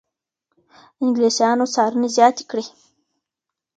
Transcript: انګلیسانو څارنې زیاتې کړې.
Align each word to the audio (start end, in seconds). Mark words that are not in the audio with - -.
انګلیسانو 1.03 1.65
څارنې 1.73 2.09
زیاتې 2.15 2.43
کړې. 2.49 2.65